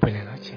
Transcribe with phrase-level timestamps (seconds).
[0.00, 0.56] Buenas noches.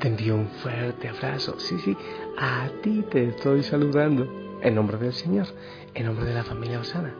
[0.00, 1.58] Te un fuerte abrazo.
[1.60, 1.96] Sí, sí,
[2.36, 4.28] a ti te estoy saludando.
[4.62, 5.46] En nombre del Señor,
[5.94, 7.14] en nombre de la familia Osana.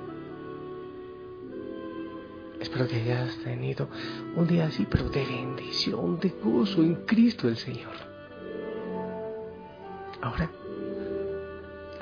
[2.61, 3.89] Espero que hayas tenido
[4.37, 7.95] un día así, pero de bendición, de gozo en Cristo el Señor.
[10.21, 10.51] Ahora,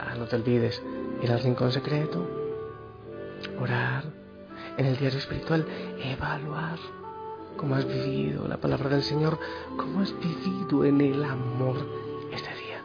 [0.01, 0.83] ah, no te olvides
[1.23, 2.27] ir al rincón secreto,
[3.61, 4.05] orar,
[4.77, 5.65] en el diario espiritual,
[6.03, 6.79] evaluar
[7.59, 9.39] cómo has vivido la palabra del Señor,
[9.77, 11.77] cómo has vivido en el amor
[12.33, 12.83] este día.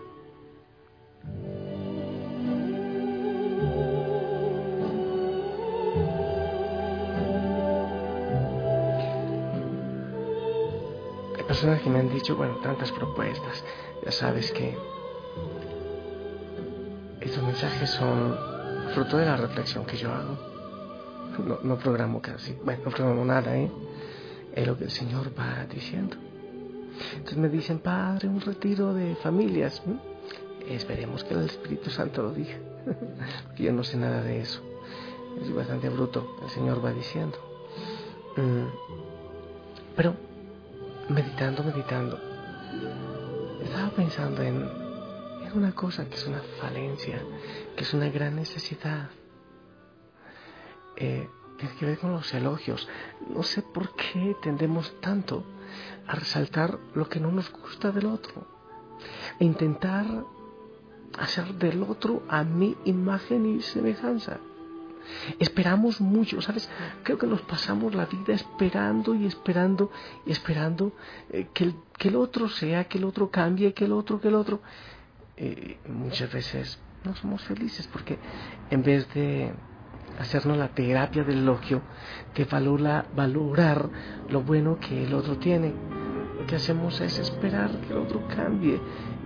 [11.47, 13.63] personas que me han dicho, bueno, tantas propuestas.
[14.03, 14.75] Ya sabes que
[17.21, 18.35] estos mensajes son
[18.95, 20.35] fruto de la reflexión que yo hago.
[21.45, 23.69] No, no programo casi, bueno, no programo nada, ¿eh?
[24.53, 26.15] Es lo que el Señor va diciendo.
[27.13, 29.81] Entonces me dicen, Padre, un retiro de familias.
[30.67, 32.55] Esperemos que el Espíritu Santo lo diga,
[33.47, 34.61] porque yo no sé nada de eso.
[35.41, 37.37] Es bastante bruto, el Señor va diciendo.
[38.37, 38.67] Mm.
[39.95, 40.15] Pero
[41.09, 42.19] meditando, meditando,
[43.63, 44.67] estaba pensando en,
[45.45, 47.21] en una cosa que es una falencia,
[47.75, 49.09] que es una gran necesidad.
[50.95, 51.27] Eh,
[51.71, 52.87] que ver con los elogios.
[53.29, 55.43] No sé por qué tendemos tanto
[56.07, 58.47] a resaltar lo que no nos gusta del otro.
[59.39, 60.05] E intentar
[61.17, 64.39] hacer del otro a mi imagen y semejanza.
[65.39, 66.69] Esperamos mucho, ¿sabes?
[67.03, 69.91] Creo que nos pasamos la vida esperando y esperando
[70.25, 70.93] y esperando
[71.29, 74.29] eh, que, el, que, el, otro sea, que el otro cambie, que el otro, que
[74.29, 74.61] el otro.
[75.35, 78.17] Eh, muchas veces no somos felices porque
[78.69, 79.53] en vez de
[80.19, 81.81] hacernos la terapia del elogio,
[82.35, 83.89] de valora, valorar
[84.29, 85.73] lo bueno que el otro tiene,
[86.39, 88.79] lo que hacemos es esperar que el otro cambie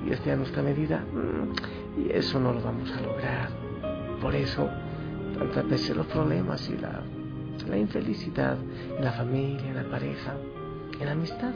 [0.05, 0.99] y esté a nuestra medida.
[0.99, 3.49] Mm, y eso no lo vamos a lograr.
[4.21, 4.69] Por eso
[5.37, 7.01] tantas veces los problemas y la,
[7.67, 8.57] la infelicidad
[8.97, 10.35] en la familia, en la pareja,
[10.99, 11.53] en la amistad.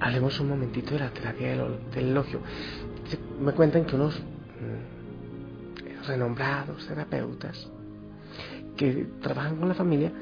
[0.00, 2.40] Hablemos un momentito de la terapia del, elogio.
[3.40, 4.95] Me cuentan que unos mm,
[6.06, 7.68] renombrados terapeutas
[8.76, 10.12] que trabajan con la familia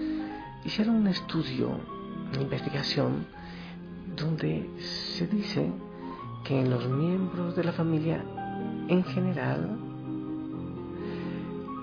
[0.65, 1.71] hicieron un estudio,
[2.33, 3.27] una investigación,
[4.17, 5.71] donde se dice
[6.45, 8.25] que en los miembros de la familia
[8.89, 9.79] en general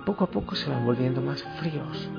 [0.05, 2.09] poco a poco se van volviendo más fríos,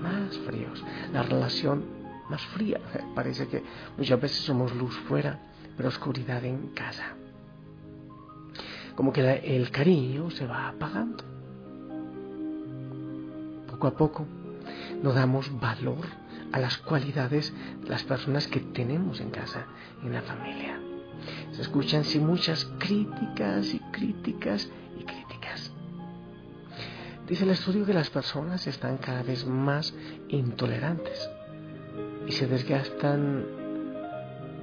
[0.00, 0.84] más fríos.
[1.12, 1.84] La relación
[2.28, 2.80] más fría.
[3.14, 3.62] Parece que
[3.96, 5.38] muchas veces somos luz fuera,
[5.76, 7.14] pero oscuridad en casa.
[8.98, 11.22] Como que el cariño se va apagando.
[13.70, 14.26] Poco a poco
[15.00, 16.04] no damos valor
[16.50, 19.66] a las cualidades de las personas que tenemos en casa,
[20.02, 20.80] en la familia.
[21.52, 24.68] Se escuchan sí muchas críticas y críticas
[27.28, 29.94] Dice el estudio que las personas están cada vez más
[30.28, 31.30] intolerantes
[32.26, 33.46] y se desgastan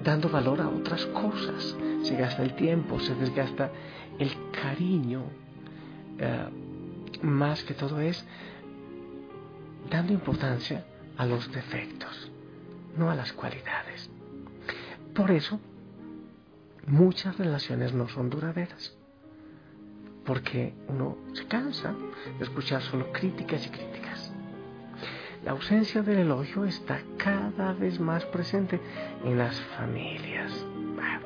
[0.03, 1.77] dando valor a otras cosas.
[2.03, 3.71] Se gasta el tiempo, se desgasta
[4.19, 5.23] el cariño.
[6.17, 6.49] Eh,
[7.21, 8.25] más que todo es
[9.89, 10.85] dando importancia
[11.17, 12.31] a los defectos,
[12.97, 14.09] no a las cualidades.
[15.13, 15.59] Por eso,
[16.87, 18.95] muchas relaciones no son duraderas
[20.25, 21.93] porque uno se cansa
[22.37, 24.31] de escuchar solo críticas y críticas.
[25.43, 28.81] La ausencia del elogio está cada vez más presente
[29.23, 30.51] en las familias.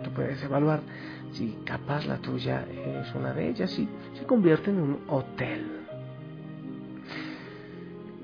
[0.10, 0.82] Puedes evaluar
[1.32, 5.80] si capaz la tuya es una de ellas y se convierte en un hotel.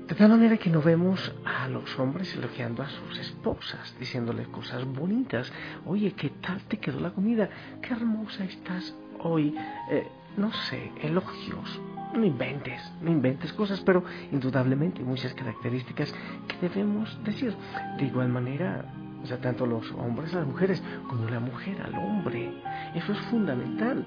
[0.08, 4.84] De tal manera que no vemos a los hombres elogiando a sus esposas, diciéndoles cosas
[4.84, 5.52] bonitas.
[5.84, 7.48] Oye, ¿qué tal te quedó la comida?
[7.82, 9.56] Qué hermosa estás hoy.
[9.90, 10.06] Eh,
[10.36, 11.80] no sé, elogios.
[12.14, 16.14] No inventes, no inventes cosas, pero indudablemente muchas características
[16.46, 17.56] que debemos decir.
[17.98, 18.84] De igual manera,
[19.32, 22.52] o tanto los hombres a las mujeres como la mujer al hombre.
[22.94, 24.06] Eso es fundamental.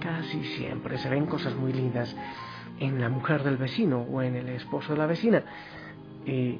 [0.00, 2.14] Casi siempre se ven cosas muy lindas
[2.78, 5.42] en la mujer del vecino o en el esposo de la vecina.
[6.24, 6.58] Y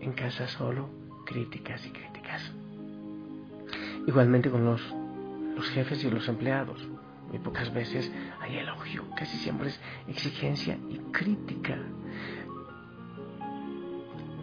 [0.00, 0.88] en casa solo
[1.24, 2.52] críticas y críticas.
[4.06, 4.82] Igualmente con los,
[5.56, 6.86] los jefes y los empleados.
[7.30, 11.78] Muy pocas veces hay elogio, casi siempre es exigencia y crítica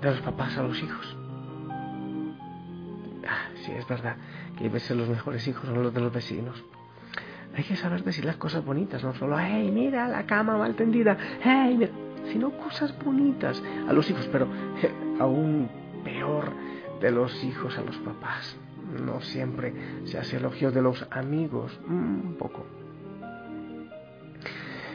[0.02, 1.21] de los papás a los hijos.
[3.66, 4.16] Sí, es verdad
[4.58, 6.64] que a veces los mejores hijos son los de los vecinos.
[7.56, 11.18] Hay que saber decir las cosas bonitas, no solo, hey, mira la cama mal tendida,
[11.44, 11.92] hey, mira,
[12.32, 14.48] sino cosas bonitas a los hijos, pero
[15.20, 15.70] a un
[16.04, 16.54] peor
[17.02, 18.58] de los hijos a los papás.
[19.04, 19.74] No siempre
[20.06, 22.66] se hace elogio de los amigos, un poco.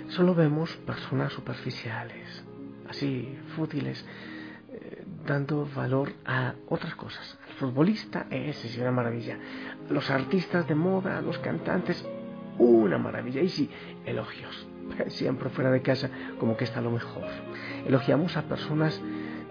[0.09, 2.45] Solo vemos personas superficiales,
[2.89, 4.05] así fútiles,
[4.73, 7.39] eh, dando valor a otras cosas.
[7.59, 9.39] Futbolista, ese es una maravilla.
[9.89, 12.07] Los artistas de moda, los cantantes,
[12.59, 13.41] una maravilla.
[13.41, 13.71] Y sí,
[14.05, 14.67] elogios.
[15.09, 17.25] Siempre fuera de casa, como que está lo mejor.
[17.87, 19.01] Elogiamos a personas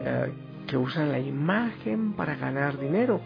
[0.02, 0.32] eh,
[0.68, 3.22] que usan la imagen para ganar dinero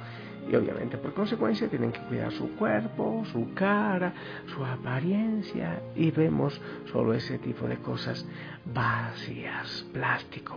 [0.49, 4.13] y obviamente por consecuencia tienen que cuidar su cuerpo, su cara,
[4.47, 6.59] su apariencia y vemos
[6.91, 8.25] solo ese tipo de cosas
[8.65, 10.55] vacías, plástico,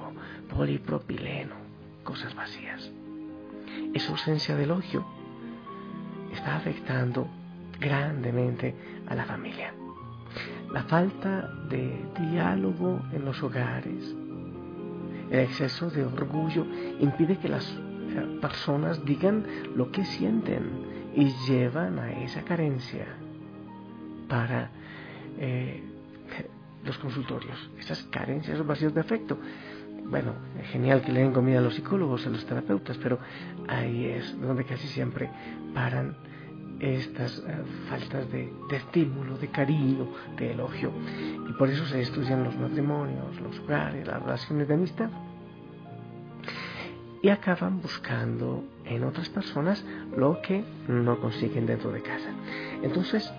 [0.49, 1.57] polipropileno,
[2.05, 2.91] cosas vacías.
[3.95, 5.05] Esa ausencia de elogio
[6.33, 7.29] está afectando
[7.79, 8.75] grandemente
[9.07, 9.75] a la familia.
[10.73, 14.15] La falta de diálogo en los hogares,
[15.31, 16.67] el exceso de orgullo
[17.01, 17.67] impide que las
[18.41, 19.45] personas digan
[19.75, 23.07] lo que sienten y llevan a esa carencia
[24.29, 24.71] para
[25.39, 25.83] eh,
[26.85, 29.39] los consultorios, esas carencias, esos vacíos de afecto.
[30.05, 33.19] Bueno, es genial que le den comida a los psicólogos, a los terapeutas, pero
[33.69, 35.31] ahí es donde casi siempre
[35.75, 36.17] paran
[36.81, 40.91] estas eh, faltas de, de, estímulo, de cariño, de elogio.
[41.49, 45.11] Y por eso se destruyen los matrimonios, los hogares, las relaciones de amistad
[47.23, 49.85] y acaban buscando en otras personas
[50.17, 52.31] lo que no consiguen dentro de casa.
[52.83, 53.33] Entonces,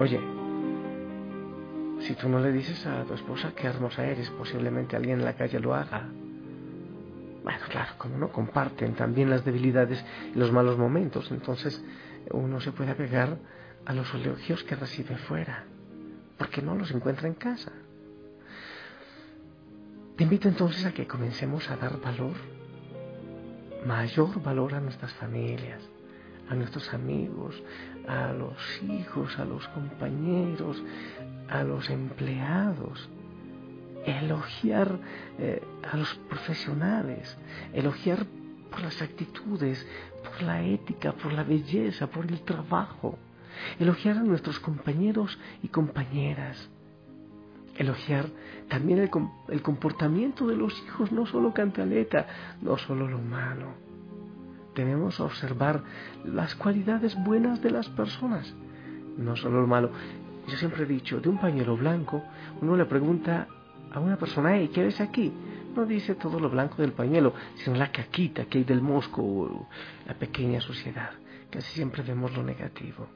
[0.00, 0.20] oye,
[2.08, 5.34] si tú no le dices a tu esposa qué hermosa eres, posiblemente alguien en la
[5.34, 6.08] calle lo haga.
[7.44, 10.02] Bueno, claro, como no comparten también las debilidades
[10.34, 11.84] y los malos momentos, entonces
[12.30, 13.36] uno se puede apegar
[13.84, 15.64] a los elogios que recibe fuera,
[16.38, 17.72] porque no los encuentra en casa.
[20.16, 22.36] Te invito entonces a que comencemos a dar valor
[23.84, 25.82] mayor valor a nuestras familias,
[26.48, 27.62] a nuestros amigos,
[28.06, 30.82] a los hijos, a los compañeros,
[31.48, 33.08] a los empleados.
[34.04, 34.98] Elogiar
[35.38, 37.36] eh, a los profesionales,
[37.72, 38.26] elogiar
[38.70, 39.86] por las actitudes,
[40.22, 43.18] por la ética, por la belleza, por el trabajo.
[43.78, 46.70] Elogiar a nuestros compañeros y compañeras
[47.78, 48.26] elogiar
[48.68, 52.26] también el, comportamiento de los hijos, no solo cantaleta,
[52.60, 53.66] no solo lo malo.
[54.74, 55.82] Debemos observar
[56.24, 58.52] las cualidades buenas de las personas,
[59.16, 59.90] no solo lo malo.
[60.48, 62.24] Yo siempre he dicho, de un pañuelo blanco,
[62.60, 63.46] uno le pregunta
[63.92, 65.32] a una persona, hey, ¿qué ves aquí?
[65.76, 69.68] No dice todo lo blanco del pañuelo, sino la caquita que hay del mosco o
[70.06, 71.10] la pequeña suciedad.
[71.50, 73.06] Casi siempre vemos lo negativo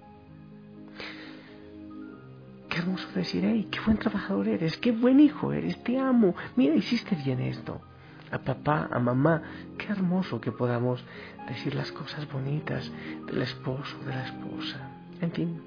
[2.72, 6.74] qué hermoso decir, hey, qué buen trabajador eres, qué buen hijo eres, te amo, mira,
[6.74, 7.82] hiciste bien esto.
[8.30, 9.42] A papá, a mamá,
[9.76, 11.04] qué hermoso que podamos
[11.46, 12.90] decir las cosas bonitas
[13.26, 14.88] del esposo, de la esposa.
[15.20, 15.60] En fin,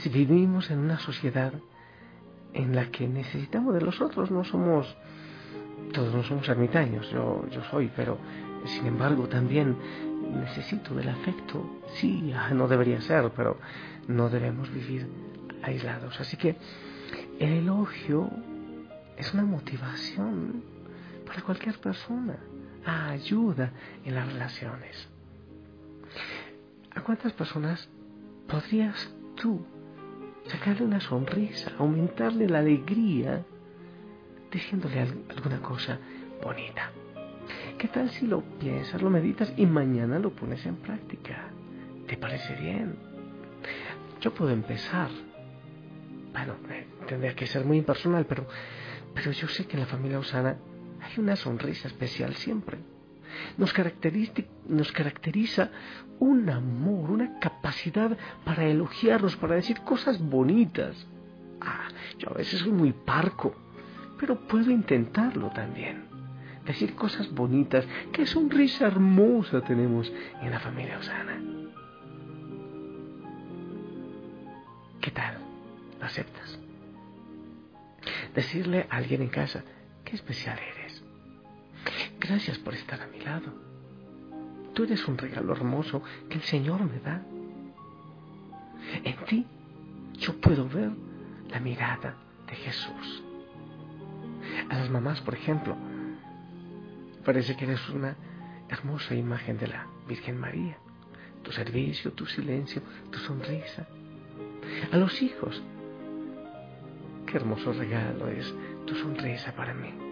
[0.00, 1.52] si vivimos en una sociedad
[2.54, 4.96] en la que necesitamos de los otros, no somos,
[5.92, 8.18] todos no somos ermitaños, yo, yo soy, pero
[8.64, 9.76] sin embargo también
[10.34, 13.58] necesito del afecto, sí, ah, no debería ser, pero
[14.08, 15.06] no debemos vivir
[15.62, 16.18] aislados.
[16.18, 16.56] Así que
[17.38, 18.30] el elogio
[19.16, 20.62] es una motivación
[21.26, 22.38] para cualquier persona,
[22.84, 23.70] ayuda
[24.04, 25.08] en las relaciones.
[26.94, 27.88] ¿A cuántas personas
[28.48, 29.64] podrías tú
[30.50, 33.44] sacarle una sonrisa, aumentarle la alegría,
[34.50, 35.98] diciéndole alguna cosa
[36.42, 36.90] bonita?
[37.78, 41.48] ¿Qué tal si lo piensas, lo meditas y mañana lo pones en práctica?
[42.06, 42.96] ¿Te parece bien?
[44.20, 45.08] Yo puedo empezar.
[46.32, 48.46] Bueno, eh, tendría que ser muy impersonal, pero,
[49.14, 50.56] pero yo sé que en la familia Osana
[51.00, 52.78] hay una sonrisa especial siempre.
[53.56, 55.70] Nos caracteriza, nos caracteriza
[56.18, 61.06] un amor, una capacidad para elogiarnos, para decir cosas bonitas.
[61.60, 63.54] Ah, yo a veces soy muy parco,
[64.18, 66.10] pero puedo intentarlo también
[66.64, 67.86] decir cosas bonitas.
[68.12, 71.40] Qué sonrisa hermosa tenemos en la familia Osana.
[75.00, 75.38] ¿Qué tal?
[75.98, 76.58] ¿Lo aceptas?
[78.34, 79.64] Decirle a alguien en casa,
[80.04, 80.79] qué especial eres.
[82.20, 83.52] Gracias por estar a mi lado.
[84.74, 87.22] Tú eres un regalo hermoso que el Señor me da.
[89.02, 89.46] En ti
[90.18, 90.90] yo puedo ver
[91.50, 92.14] la mirada
[92.46, 93.22] de Jesús.
[94.68, 95.76] A las mamás, por ejemplo,
[97.24, 98.16] Parece que eres una
[98.68, 100.78] hermosa imagen de la Virgen María.
[101.42, 103.86] Tu servicio, tu silencio, tu sonrisa.
[104.90, 105.62] A los hijos,
[107.26, 108.52] qué hermoso regalo es
[108.86, 110.09] tu sonrisa para mí.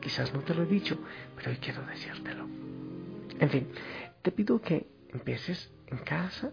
[0.00, 0.98] Quizás no te lo he dicho,
[1.34, 2.44] pero hoy quiero decírtelo.
[3.38, 3.68] En fin,
[4.22, 6.50] te pido que empieces en casa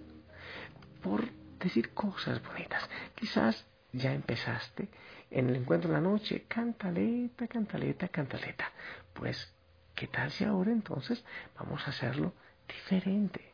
[1.01, 1.23] por
[1.59, 2.89] decir cosas bonitas.
[3.15, 4.89] Quizás ya empezaste
[5.29, 8.71] en el encuentro de la noche, cantaleta, cantaleta, cantaleta.
[9.13, 9.51] Pues,
[9.95, 11.23] ¿qué tal si ahora entonces
[11.57, 12.33] vamos a hacerlo
[12.67, 13.53] diferente?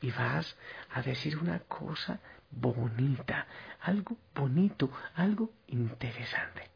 [0.00, 0.56] Y vas
[0.90, 2.20] a decir una cosa
[2.50, 3.46] bonita,
[3.80, 6.70] algo bonito, algo interesante.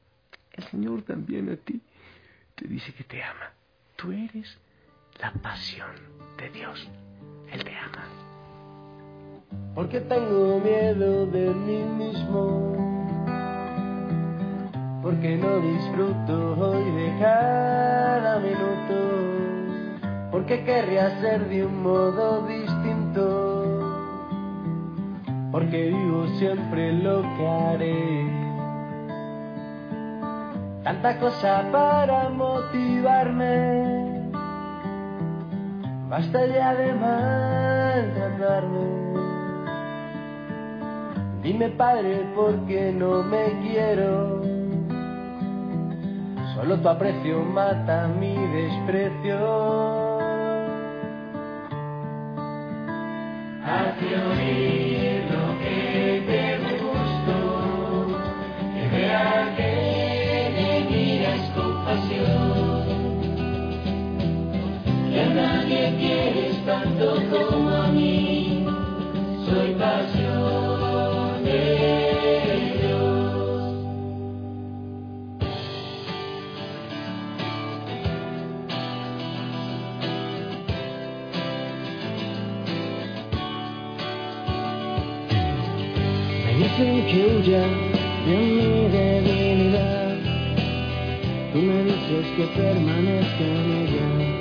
[0.53, 1.81] El Señor también a ti
[2.63, 3.51] te dice que te ama.
[3.97, 4.57] Tú eres
[5.21, 5.91] la pasión
[6.39, 6.89] de Dios.
[7.51, 8.05] Él te ama.
[9.75, 12.77] Porque tengo miedo de mí mismo.
[15.03, 20.31] Porque no disfruto hoy de cada minuto.
[20.31, 23.89] Porque querría ser de un modo distinto.
[25.51, 28.32] Porque digo siempre lo que haré.
[30.83, 34.03] Tanta cosa para motivarme
[36.13, 38.85] Basta ya de maltratarme.
[41.43, 44.43] Dime padre por qué no me quiero.
[46.55, 49.39] Solo tu aprecio mata mi desprecio.
[53.65, 54.72] Hazte
[86.63, 87.65] dicen que huya
[88.27, 90.17] de mi debilidad.
[91.53, 94.33] Tú me dices que permanezca en ella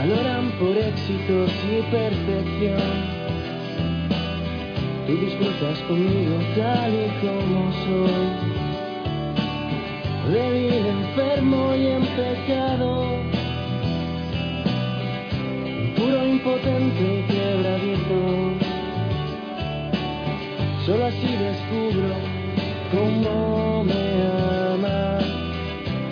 [0.00, 2.90] valoran por éxitos y perfección.
[5.06, 8.28] Tú disfrutas conmigo tal y como soy,
[10.32, 12.88] débil, enfermo y en pecado,
[15.96, 17.22] puro, impotente y
[20.90, 22.16] Solo así descubro
[22.90, 24.26] cómo me
[24.74, 25.20] ama,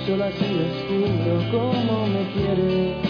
[0.06, 3.07] solo así descubro cómo me quiere.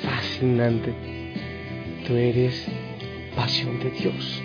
[0.00, 0.92] Fascinante.
[2.06, 2.66] Tú eres
[3.36, 4.42] pasión de Dios,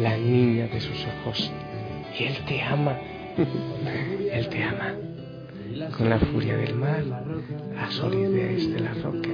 [0.00, 1.50] la niña de sus ojos.
[2.18, 2.96] Y Él te ama.
[4.32, 4.94] Él te ama.
[5.96, 7.04] Con la furia del mar,
[7.74, 9.30] la solidez de la roca,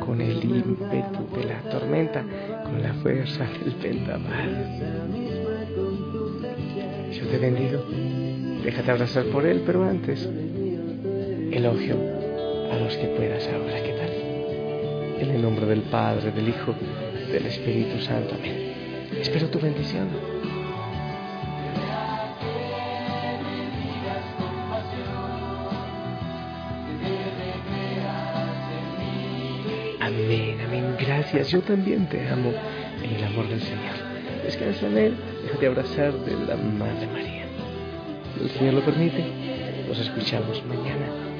[0.00, 2.24] con el ímpetu de la tormenta,
[2.64, 4.82] con la fuerza del vendaval.
[7.12, 7.84] Yo te bendigo.
[8.64, 10.28] Déjate abrazar por Él, pero antes,
[11.50, 11.96] elogio
[12.70, 13.81] a los que puedas ahora.
[15.22, 16.74] En el nombre del Padre, del Hijo,
[17.30, 18.34] del Espíritu Santo.
[18.34, 18.74] Amén.
[19.20, 20.08] Espero tu bendición.
[30.00, 30.96] Amén, amén.
[30.98, 31.50] Gracias.
[31.50, 32.52] Yo también te amo
[33.00, 33.94] en el amor del Señor.
[34.42, 35.14] Descansa en Él.
[35.44, 37.44] Déjate abrazar de la Madre María.
[38.42, 39.24] El Señor lo permite.
[39.86, 41.31] Nos escuchamos mañana.